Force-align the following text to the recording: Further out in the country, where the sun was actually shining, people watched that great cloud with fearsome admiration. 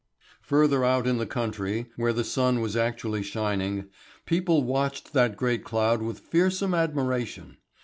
Further 0.41 0.83
out 0.83 1.05
in 1.05 1.19
the 1.19 1.27
country, 1.27 1.85
where 1.95 2.11
the 2.11 2.23
sun 2.23 2.59
was 2.59 2.75
actually 2.75 3.21
shining, 3.21 3.89
people 4.25 4.63
watched 4.63 5.13
that 5.13 5.37
great 5.37 5.63
cloud 5.63 6.01
with 6.01 6.21
fearsome 6.21 6.73
admiration. 6.73 7.57